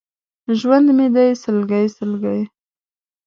[0.59, 2.41] ژوند مې دی سلګۍ، سلګۍ!